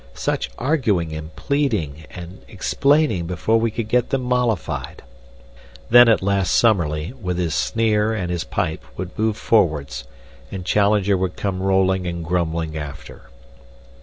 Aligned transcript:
Such 0.15 0.49
arguing 0.57 1.13
and 1.13 1.35
pleading 1.35 2.05
and 2.09 2.41
explaining 2.47 3.27
before 3.27 3.59
we 3.59 3.69
could 3.69 3.87
get 3.87 4.09
them 4.09 4.23
mollified! 4.23 5.03
Then 5.91 6.09
at 6.09 6.23
last 6.23 6.55
Summerlee, 6.55 7.13
with 7.21 7.37
his 7.37 7.53
sneer 7.53 8.11
and 8.11 8.31
his 8.31 8.43
pipe, 8.43 8.83
would 8.97 9.15
move 9.15 9.37
forwards, 9.37 10.05
and 10.51 10.65
Challenger 10.65 11.15
would 11.17 11.35
come 11.35 11.61
rolling 11.61 12.07
and 12.07 12.25
grumbling 12.25 12.75
after. 12.75 13.29